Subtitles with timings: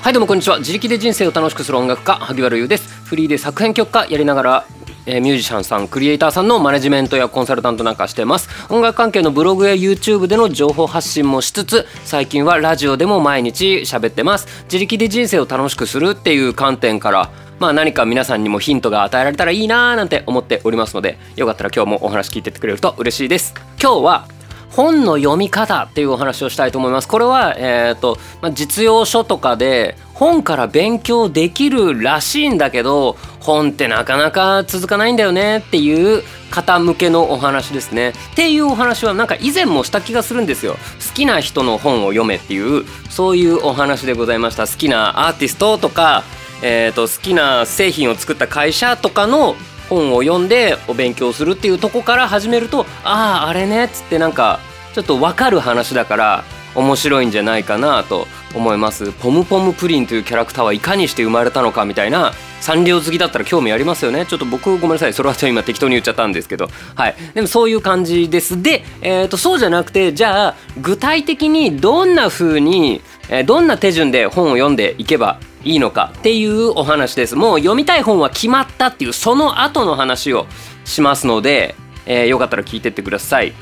[0.00, 0.58] はいどうもこんにちは。
[0.58, 2.88] 自力で人生を楽しくする音楽家萩原優です。
[3.04, 4.64] フリーで作編曲家やりながら
[5.06, 8.48] えーミュージシャンさんクリエイターさんのマネジメントやコンサルタントなんかしてます。
[8.72, 14.46] 音楽関係のブログや YouTube での情報発信もしつつ最近はラジオでも毎日喋ってます。
[14.64, 23.52] 自力で人生を楽しくするっていう観点からまあ何か皆さんにもヒントが与えられたらいいなーなんて思っておりますのでよかったら今日もお話聞いてってくれると嬉しいです。
[23.82, 24.28] 今日は
[24.70, 27.08] 本の読み方っていうお話をしたいと思います。
[27.08, 38.10] これは、えーとまあ、実用書とかで本から勉強できるらしいんだけど本ってなかなか続かないんだよねっていう方向けのお話ですね。
[38.32, 40.76] っていうお話はなんか以前もした気がするんですよ。
[41.06, 44.66] 好きな人の本を読めっていうそういうお話でございました。
[44.66, 46.24] 好きなアーティストとか、
[46.62, 49.56] えー、と好きな製品を作った会社とかの
[49.88, 54.60] 本を読んでお勉強するっていうとこから始めるとあああれねっつってなんか
[54.94, 59.12] ちょっと分かる話だから面白いんじゃないかなと思います。
[59.12, 64.26] ポムポムプリンというキャラクターはいかにして生まれたのかみたいなサンリオ好きだったら興味ありますよね。
[64.26, 66.68] ちょっと僕ごめんなさいそれはちょっと今適当に言っちゃったんですけど。
[66.94, 67.16] はい。
[67.34, 68.62] でもそういう感じです。
[68.62, 77.36] で、えー、とそうじゃなくてじゃあ具体的にどんな風に、えーどんな手順で本を読んでいけばいいのかっていうお話です。
[77.36, 80.46] もう読みたい本は決まったっていうその後の話を
[80.84, 81.74] しますので、
[82.06, 83.52] えーよかったら聞いてってください。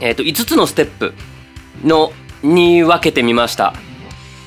[0.00, 1.14] えー、と5つのステップ
[1.84, 3.74] のに分けてみました。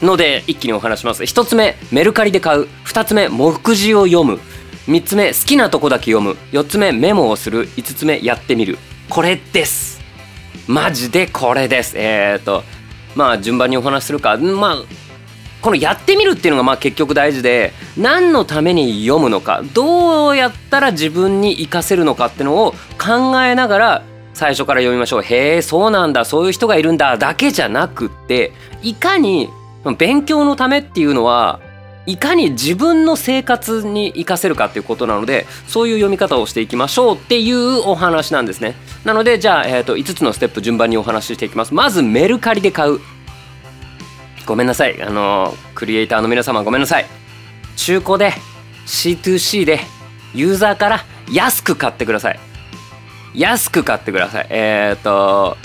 [0.01, 1.23] ので一気にお話します。
[1.23, 2.67] 1つ目メルカリで買う。
[2.85, 4.39] 2つ目目次を読む。
[4.87, 6.37] 3つ目好きなとこだけ読む。
[6.51, 7.67] 4つ目メモをする。
[7.69, 8.77] 5つ目やってみる。
[9.09, 10.01] これです。
[10.67, 11.93] マジでこれです。
[11.97, 12.63] えっ、と
[13.15, 14.37] まあ順番にお話しするか。
[14.37, 14.75] まあ
[15.61, 24.03] このやってみるっていうのがまあ結局大事で何のために読むのかどうやったら自分に活かせるのかっていうのを考えながら
[24.33, 25.21] 最初から読みましょう。
[25.21, 29.49] へえそうなんだそういう人がいるんだだけじゃなくっていかに
[29.97, 31.59] 勉強のためっていうのは
[32.07, 38.75] いかに自分の生活に活かせるかっていうことなのでそういう読み方をしていきましょうっていうお話なんですね。
[39.05, 41.73] なのでじゃあ、えー、と5つのステップ順番にお話ししていきます。
[41.73, 42.99] まずメルカリで買う。
[44.51, 45.01] ごめんなさい。
[45.01, 47.05] あのクリエイターの皆様ごめんなさい。
[47.77, 48.33] 中古で
[48.85, 49.79] C2C で
[50.33, 52.39] ユーザーから安く買ってください。
[53.33, 54.47] 安く買ってください。
[54.49, 55.55] えっ、と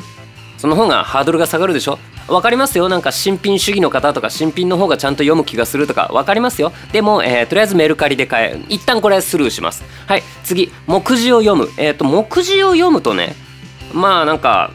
[0.56, 1.98] その方がハードルが下がるでしょ？
[2.28, 2.88] わかりますよ。
[2.88, 6.72] なんか新品主義の方とか新品の方がちゃんと読む気がするとかわかりますよ。
[6.92, 9.82] でも、えーとりあえずメルカリで買え一旦これスルーします。
[10.06, 10.22] はい。
[10.44, 11.68] 次目次を読む。
[11.76, 13.34] えっ、と目次を読むとね
[13.92, 14.70] まあなんか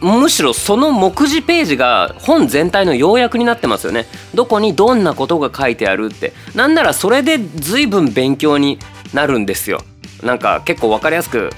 [0.00, 4.06] むしろその目次ページが本全体の要約になってますよね。
[4.34, 6.32] どこにどんなことが書いてあるって。
[6.54, 8.78] なんならそれで随分勉強に
[9.12, 9.82] なるんですよ。
[10.22, 11.50] なんか結構分かりやすく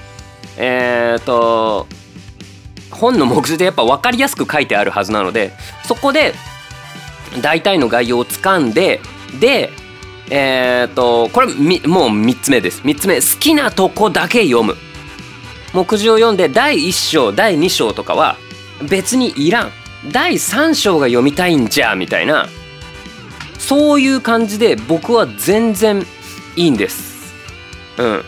[0.57, 1.87] えっ、と
[2.91, 5.51] 本の目次でやっぱ分かりやすく書いてあるはずなので
[5.85, 6.33] そこで
[7.41, 9.01] 大体の概要をつかんで
[9.39, 9.71] で
[10.29, 12.81] えっ、とこれもう3つ目です。
[12.81, 14.75] 3つ目好きなとこだけ読む。
[15.73, 18.37] 目次を読んで第1章第2章とかは
[18.89, 19.71] 別にいらん。
[20.11, 22.47] 第3章が読みたいんじゃみたいな。
[23.57, 26.05] そういう感じで僕は全然
[26.55, 27.33] いいんです。
[27.97, 28.23] うん。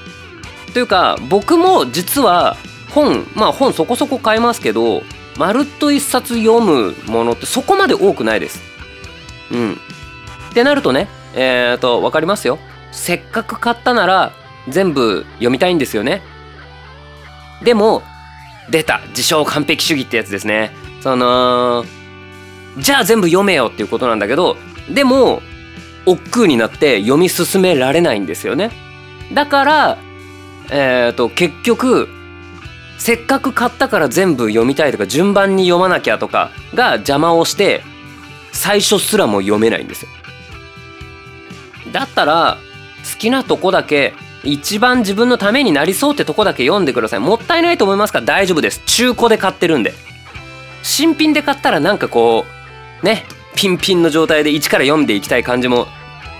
[0.73, 2.57] というか僕も実は
[2.89, 5.03] 本まあ本そこそこ買いますけど
[5.37, 8.61] まるっと一冊読むものってそこまで多くないです。
[9.51, 9.73] うん。
[9.73, 12.57] ってなるとねえっ、と分かりますよ。
[12.91, 14.31] せっかく買ったなら
[14.69, 16.23] 全部読みたいんですよね。
[17.65, 18.03] でも
[18.69, 19.01] 出た。
[19.09, 20.71] 自称完璧主義ってやつですね。
[21.01, 21.83] その
[22.77, 24.57] じゃあ全部読めよっていうことなんだけど
[24.89, 25.41] でも
[26.05, 28.71] 億劫になって読み進められないんですよね。
[29.33, 29.97] だから
[30.71, 32.07] えっ、と結局
[32.97, 37.81] せっかく買ったから全部読みたいとか順番に読まなきゃとかが邪魔をして
[38.51, 40.09] 最初すらも読めないんですよ。
[41.91, 42.57] だったら
[43.11, 44.13] 好きなとこだけ
[44.45, 47.19] 一番自分のためになりそうってとこだけ読んでください。
[47.19, 48.81] もったいないと思いますから大丈夫です。
[48.85, 49.93] 中古で買ってるんで。
[50.83, 52.45] 新品で買ったらなんかこ
[53.01, 53.25] うね
[53.55, 55.87] ピンピンの状態で一から読んでいきたい感じも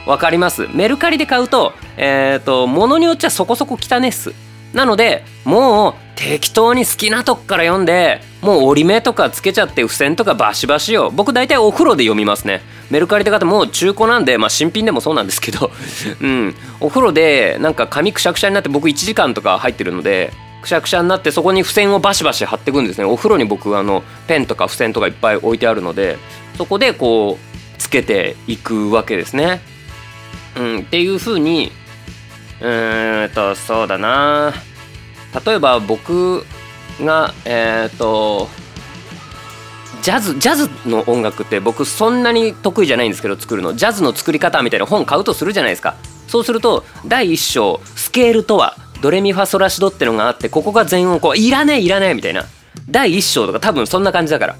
[0.05, 0.67] 分かります。
[0.73, 4.33] メルカリで買うとえっ、と物によっちゃそこそこ汚ねっす。
[4.75, 11.11] なのでもう適当に好きなとこから読んでもう折り目とかつけちゃって付箋とかバシバシよ。
[11.11, 12.61] 僕大体お風呂で読みますね。
[12.91, 15.71] メルカリで買ってもう中古なんでまあ新品でもそうなんですけど。
[16.21, 16.55] うん。
[16.79, 20.31] お風呂でなんか紙くしゃくしゃになって僕1時間とか入ってるので
[20.61, 23.05] くしゃくしゃになってそこに付箋をバシバシ貼っていくんですね。
[23.05, 26.17] お風呂に僕あのペンとか付箋とかいっぱい置いてあるので
[26.57, 29.61] そこでこうつけていくわけですね。
[30.55, 30.79] うん。
[30.79, 34.53] っていう風にーんとそうだな。
[35.45, 36.45] 例えば僕
[37.01, 38.47] がえっ、と
[40.01, 43.75] ジャズジャズの音楽って僕そんなに得意じゃないんですけど作るの。
[43.75, 45.95] ジャズの作り方みたいな本買うとするじゃないですか。
[46.27, 52.45] そうすると第1章スケールとはドレミファソラシドってのがあってここが全音こういらねえいらねえみたいな。
[52.89, 54.55] 第1章とか多分そんな感じだから。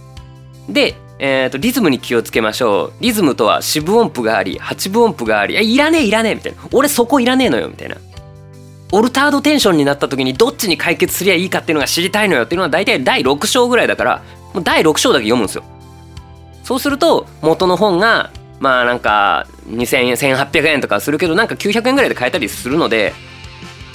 [0.68, 2.94] でえーと、リズムに気をつけましょう。
[3.00, 6.57] リズムとは四分音符があり八分音符がありいらねえいらねえみたいな。
[6.71, 7.95] 俺そこいらねえのよみたいな。
[8.91, 14.23] オルタードテンションになった時にどっちに解決すりゃいいかっていうのが知りたいのよっていうのは大体第6章ぐらいだから
[14.53, 15.63] もう第6章だけ読むんですよ。
[16.63, 23.13] そうすると元の本がまあなんか2000円1800円とかするけどなんか900円ぐらいで買えたりするので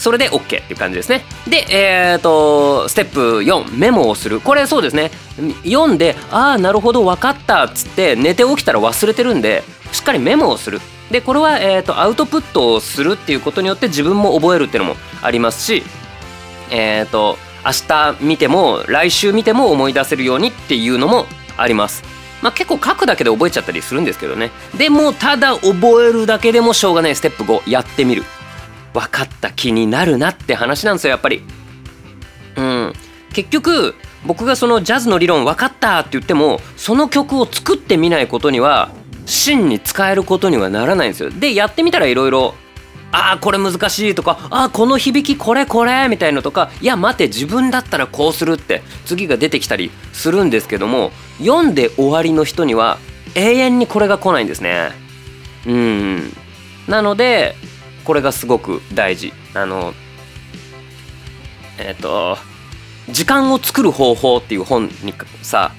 [0.00, 1.24] それで OK っていう感じですね。
[1.46, 4.40] でえっ、ー、とステップ4メモをする。
[4.40, 5.10] これそうですね。
[5.64, 9.62] 読んでああなるほど分かったっつって寝て起きたら忘れてるんで
[9.92, 10.80] しっかりメモをする。
[11.10, 15.82] でこれは、えーと、アウトプットをするっていうことによって自分も覚えるっていうのもありますし
[16.70, 21.26] えっ、ー、と明日見ても来週見ても思い出せるようにっていうのも
[21.56, 22.02] あります。
[22.42, 24.50] まあ結構書くだけで覚えちゃったりするんですけどね。
[24.78, 27.16] でもただ覚えるだけでもしょうがない。
[27.16, 28.24] ステップ5やってみる。
[28.92, 31.42] 分かった気になるなって話なんですよやっぱり。
[32.56, 32.92] うん。
[33.32, 33.94] 結局
[34.26, 38.90] 僕がそのジャズの理論分かったって言ってもその曲を作ってみないことには
[39.26, 41.30] 真に使えることにはならないんですよ。
[41.30, 42.54] でやってみたらいろいろ
[43.12, 52.98] ああこれ難しいとかああこの響きこれこれみたいのとかいや待て自分だったらこうするって次が出てきたりするんですけども読んで終わりの人には
[53.34, 54.90] 永遠にこれが来ないんですね。
[55.66, 56.32] うん。
[56.88, 57.54] なので
[58.04, 59.92] これがすごく大事あの
[61.78, 62.36] えっ、ー、と
[63.10, 65.72] 時間を作る方法っていう本にさ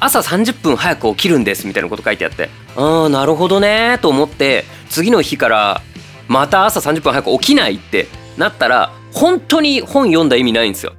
[0.00, 5.82] 朝30分早く起きるんですみたいなこと書いてあってああなるほどねと思って次の日から
[6.28, 10.92] また朝30分早く起きないってなったら本当に本読んだ意味ないんですよ。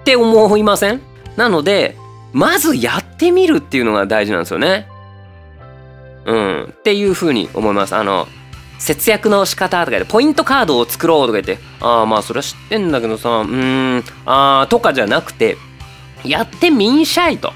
[0.00, 1.02] って思いません？
[1.36, 1.96] なので
[2.32, 4.88] まずやってみるっていうのが大事なんですよね。
[6.24, 6.64] うん。
[6.64, 7.94] っていうふうに思います。
[7.94, 8.28] あの
[8.78, 15.56] 節約の仕方とか言ってポイントカードを作ろうとか言ってああまあそれは知ってんだけどさうんああとかじゃなくて
[16.24, 17.52] やってみんしゃいと。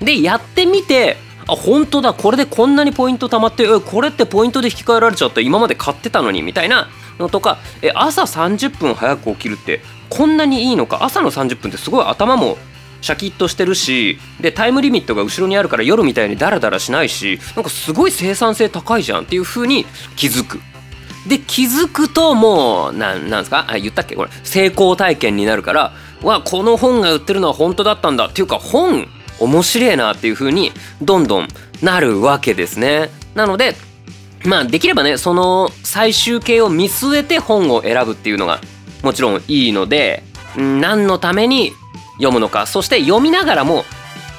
[0.00, 1.16] でやってみて
[1.48, 6.88] あ本当だこれでこんなにポイント貯まってえこれってポイントで引き換えられちゃった今まで買ってたのにみたいな
[7.18, 12.58] のとかえ朝30分早く起きるってこんなにいいのか朝の30分ってすごい頭も
[13.00, 19.86] シャキッとしてるしでタイムリミットが後ろにあるから夜みたいにダラダラしないしなんかすごい生産性高いじゃんっていう風に
[20.16, 20.60] 気づく。
[21.28, 23.66] で気づくともうななんですか？
[23.68, 24.16] あ言ったっけ？
[24.16, 25.92] これ成功体験になるから
[26.22, 29.06] わこの本が売ってるのは本当だったんだっていうか本
[29.38, 30.72] 面白いなっていう風に
[31.02, 31.48] どんどん
[31.82, 33.10] なるわけですね。
[33.34, 33.76] なので
[34.44, 38.60] まあできればねその最終形を見据えて本を選ぶっていうのが
[39.02, 40.22] もちろんいいので
[40.56, 41.72] 何のために
[42.18, 43.84] 読むのかそして読みながらも、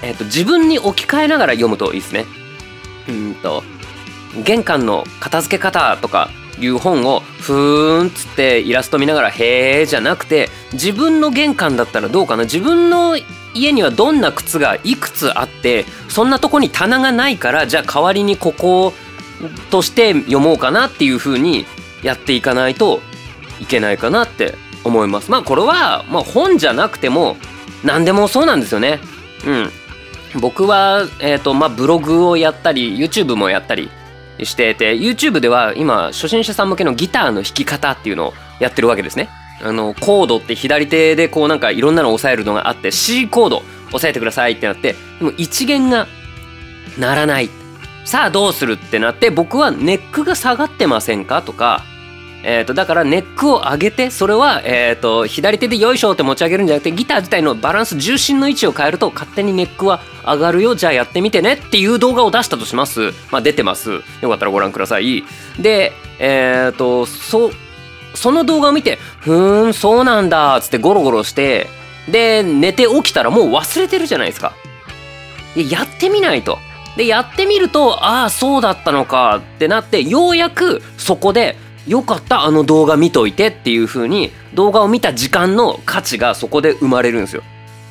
[0.03, 2.25] えーと、自分に置き換えながら読むといいですね。
[3.09, 3.63] うんと
[4.45, 6.29] 玄関の片付け方とか
[6.59, 13.17] いう本をふーんっつってイラスト見ながらへーじゃなくて自分の玄関だったらどうかな自分の
[13.53, 18.93] 家にはどんな靴がいくつあってそんなとこに棚がないからじゃあ代わりにここ
[19.71, 21.65] として読もうかなっていう風に
[22.03, 23.01] やっていかないと
[23.59, 25.31] いけないかなって思います。
[25.31, 27.37] まあこれは、まあ、本じゃなくても
[27.83, 28.99] 何でもそうなんですよね。
[29.45, 29.71] うん。
[30.41, 33.89] 僕は、えっ、ー、と、まあブログをやったり YouTube もやったり
[34.45, 39.29] してて YouTube では今初心者さん向けのギターの弾き方っていうのをやってるわけですね。
[39.61, 46.07] あのコードって左手でこうなんかいろんなのを押さえるのがあって C コード押さえてくださいってなってでも一弦が
[46.97, 47.49] 鳴らない
[48.05, 51.83] さあどうするってなって僕はネックが下がってませんかとか
[52.43, 63.11] えーと、だからネックを上げてそれは、えーと、左手でよいしょって持ち上げるんじゃなくてギター自体のバランス重心の位置を変えると勝手にネックは上がるよじゃあやってみてねっていう動画を出したとします。
[63.31, 63.91] まあ出てます。
[64.21, 65.23] よかったらご覧ください。
[65.59, 67.51] でえっ、ー、とそ
[68.13, 71.67] その動画を見てふーんそうなんだっつってゴロゴロして
[72.09, 74.53] で寝て起きたらもう忘れてるじゃないですか。
[75.55, 76.57] やってみないと。
[76.95, 81.55] でやってみるとああそうだったのかってなってようやくそこで
[81.87, 87.43] よかったあの動画見といてっていう風に動画を見た時間の価値がそこで生まれるんですよ。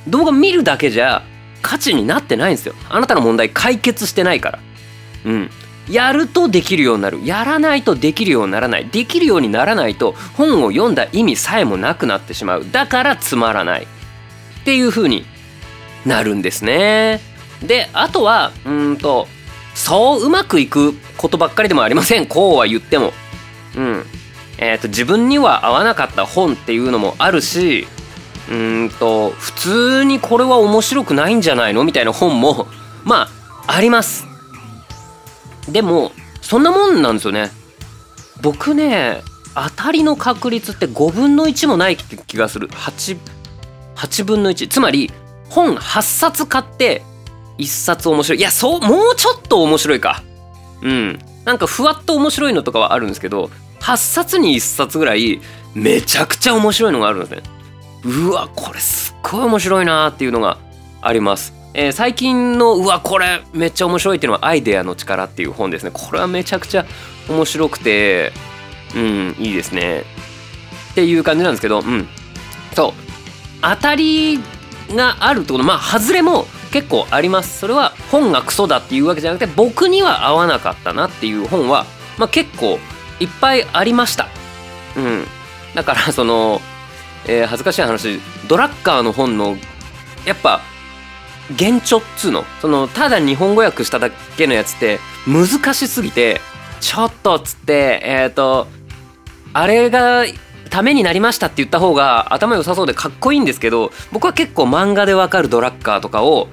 [0.06, 1.22] 動画見るだけじゃ
[1.62, 2.74] 価値になってないんですよ。
[2.88, 4.58] あなたの問題解決してないから。
[5.24, 5.50] うん。
[5.90, 7.24] やるとできるようになる。
[7.24, 8.86] やらないとできるようにならない。
[8.86, 12.66] できるようにならないと本を読んだ意味さえもなくなってしまう。
[12.70, 13.82] だからつまらない。
[13.82, 15.24] っていう風に
[16.04, 17.20] なるんですね。
[17.62, 19.26] であとはうんと
[19.74, 22.26] そううまくいくことばっかりでもありません。
[22.26, 23.12] こうは言っても。
[23.76, 24.06] うん。
[24.58, 27.86] えーと、自分には合わなかった本っていうのもあるし
[28.50, 31.84] うんと普通にこれは面白くないんじゃないの？
[31.84, 32.66] みたいな本も
[33.04, 33.28] ま
[33.66, 34.26] ああります。
[35.68, 37.52] でもそんなもんなんですよね。
[38.40, 39.22] 僕ね
[39.54, 42.68] 当たりの確率って5分の1もない気がする。
[42.68, 43.18] 8,
[43.96, 45.12] 8分の1つまり
[45.50, 47.02] 本8冊買って
[47.58, 48.38] 1冊面白い。
[48.38, 50.22] いやそうもうちょっと面白いか。
[50.82, 51.18] うん。
[51.48, 53.48] なんかふわっと面白いのとかはあるんですけど
[53.80, 55.40] 8冊に1冊ぐらい
[55.74, 57.42] めちゃくちゃ面白いのがあるんですね。
[58.04, 60.58] うわこれすっごい面白いなっていうのが
[61.00, 61.54] あります。
[61.72, 65.90] えー、最近のうわこれめっちゃ面白いっていうのは「アイデアの力」っていう本ですね。
[65.90, 66.84] これはめちゃくちゃ
[67.30, 68.34] 面白くて
[68.94, 70.04] うんいいですね。
[70.92, 72.06] っていう感じなんですけどうん。
[72.76, 72.92] そう。
[73.62, 74.38] 当たり
[74.90, 75.64] があるってこと。
[75.64, 77.58] まあ外れも結構あります。
[77.58, 81.86] それは本がクソだっていうわけじゃなくて僕には合わなかったなっていう本は、
[82.18, 82.78] まあ、結構
[83.20, 84.28] いっぱいありました。
[84.96, 85.24] うん。
[85.74, 86.60] だからその、
[87.26, 89.56] えー、恥ずかしい話ドラッカーの本の
[90.24, 90.60] やっぱ
[91.58, 92.44] 原著っつうの？
[92.60, 96.40] そのただ日本語訳しただけのやつって難しすぎて
[96.80, 98.66] ちょっとっつってえっ、ー、と
[99.52, 100.24] あれが
[100.78, 106.46] ためになりましたって言った方が頭良さそうでかっこいいんですけど僕は結構漫画でわかるドラッカーとかを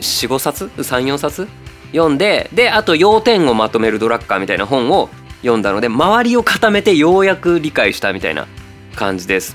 [0.00, 1.46] 45冊？34冊？
[1.92, 5.10] 読んでであと要点をまとめるドラッカーみたいな本を
[5.42, 8.46] 読んだので周りを固めてようやく理解したみたいな
[8.94, 9.54] 感じです。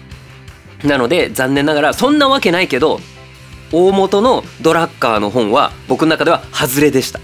[0.84, 3.00] なので残念ながらそんなわけないけど
[3.72, 7.20] 大元のドラッカーの本は僕の中では外れでした。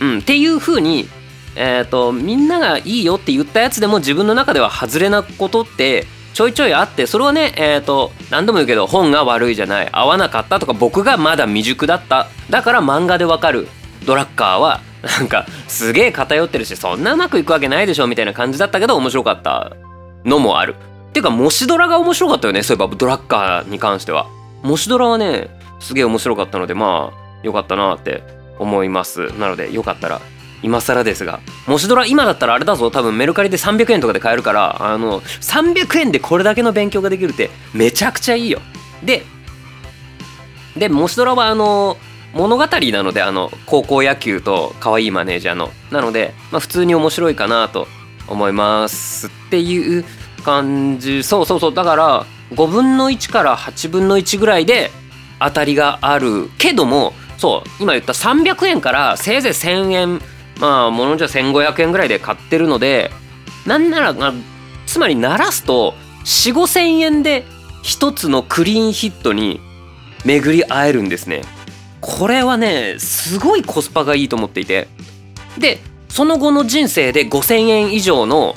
[0.00, 1.08] うん、っていう風に
[1.56, 13.68] えーと、みんながいいよって言ったやつでも自分の中では外れなことってちょいちょいあってそれはね、えーと、何度も言うけど本が悪いじゃない合わなかったとか僕がまだ未熟だっただから漫画でわかる
[14.04, 19.76] ドラッカーはなんかすげえ偏ってるしそんなうまくいくわけないでしょみたいな感じだったけど面白かった
[20.24, 20.74] のもある。
[21.10, 24.26] っていうか模試ドラが面白かったよねそういえばドラッカーに関しては。
[24.62, 28.24] 模試ドラはねすげえ面白かったのでまあよかったなって
[28.58, 30.20] 思いますなのでよかったら
[30.64, 38.60] 今更ですがもしドラ今だったらあれだぞ多分メルカリで300円とかで買えるからあの300円でこれだけの勉強ができるってめちゃくちゃいいよ。
[39.04, 39.22] で
[40.74, 41.98] でもしドラはあの
[42.32, 45.70] 物語なのであの高校野球と可愛いマネージャーの。
[45.92, 47.86] なので、まあ、普通に面白いかなと
[48.26, 50.04] 思いますっていう
[50.44, 51.22] 感じ。
[51.22, 51.74] そうそうそう。
[51.74, 54.90] だから5分の1から8分の1ぐらいで
[55.38, 56.48] 当たりがある。
[56.58, 60.20] けどもそう今言った300円からせいぜい1,000円
[60.60, 63.10] まあものじゃ1500円ぐらいで買ってるので
[63.66, 64.14] なんなら
[64.86, 65.94] つまり鳴らすと
[66.24, 67.44] 4,5,000円で
[67.82, 69.60] 一つのクリーンヒットに
[70.24, 71.42] 巡り会えるんですね。
[72.00, 74.88] これはねすごいコスパがいいと思っていて
[75.58, 78.54] でその後の人生で5,000円以上の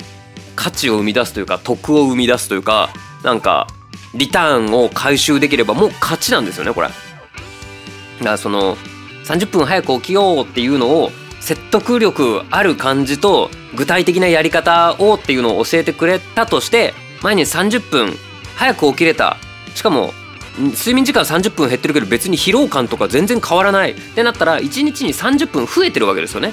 [0.54, 2.90] 価値を生み出すというか得を生み出すというか
[3.24, 3.66] なんか
[4.14, 6.88] リターンを回収できればもう勝ちなんですよねこれ。
[6.88, 8.76] だからその
[9.24, 11.10] 30分早く起きようっていうのを
[11.48, 18.12] 説得力ある感じと具体的なやり方をっていうのを教えてくれたとして毎日30分
[18.54, 19.38] 早く起きれた。
[19.74, 20.12] しかも
[20.58, 23.92] 睡眠時間30分減ってるけど別に疲労感とか全然変わらない。
[23.92, 26.52] ってなったら1日に30分増えてるわけですよね。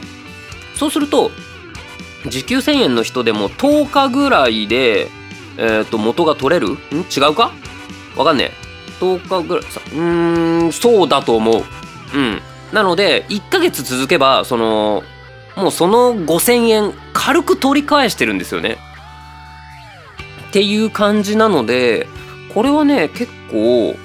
[0.76, 1.30] そうすると
[2.28, 5.10] 時給1000円の人でも10日ぐらいで
[5.58, 6.70] えっ、ー、と元が取れる？
[6.70, 6.78] ん？
[7.14, 7.52] 違うか？
[8.16, 9.04] わかんねえ。
[9.04, 11.64] 10日ぐらいさうーんそうだと思う。
[12.14, 12.42] うん。
[12.72, 15.04] なので1ヶ月続けばその
[15.56, 18.78] もうその5,000円軽く取り返してるんですよね。
[20.50, 22.08] っていう感じなので
[22.54, 23.96] これはね結構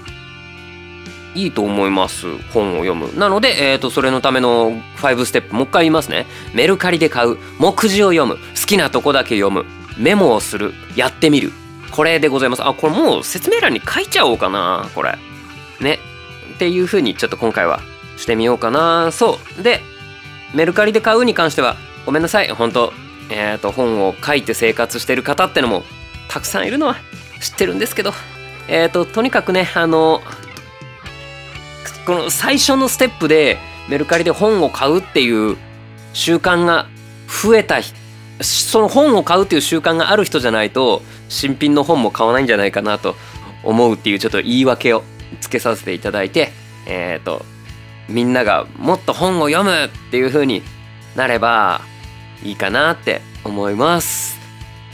[1.35, 3.17] いいと思います本を読む。
[3.17, 6.27] なので、えーと、それのための5ステップもう一回言いますね。
[6.55, 8.37] メルカリで買う目次を読む。
[8.61, 9.65] 好きなとこだけ読む。
[9.97, 10.73] メモをする。
[10.97, 11.53] やってみる。
[11.93, 12.65] これでございます。
[12.65, 15.17] あこれもう説明欄に書いちゃおうかなこれ。
[15.81, 15.99] ね。
[16.55, 17.81] っていう風にちょっと今回は
[18.17, 19.13] してみようかな。
[19.13, 19.63] そう。
[19.63, 19.81] で
[20.55, 21.77] メルカリで買うに関しては
[22.07, 22.49] ごめんなさい。
[22.49, 22.93] 本当
[23.31, 25.83] えっ、ー、と本を書いて生活してる方ってのも
[26.29, 26.97] たくさんいるのは
[27.41, 28.13] 知ってるんですけど。
[28.69, 30.23] えっ、ー、ととにかくねあの
[32.07, 35.57] この最初のステップでメルカリで本を買うっていう
[36.13, 36.87] 習慣が
[37.29, 37.81] 増えた
[38.43, 43.17] その本を買うっていう習慣がある人じゃないと新品の本も買わないんじゃないかなと
[43.63, 45.03] 思うっていうちょっと言い訳を
[45.41, 46.51] つけさせていただいて
[46.87, 47.45] えっ、ー、と
[48.11, 50.63] みんながもっと本を読むっていう風に
[51.17, 51.81] なれば
[52.43, 54.39] いいかなって思います。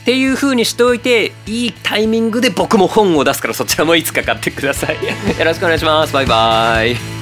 [0.03, 4.97] っていう風にしておいていいタイミングで僕も本を出すからそちらもいつか買ってください。
[5.37, 6.13] よろしくお願いします。
[6.13, 7.16] バイバイ。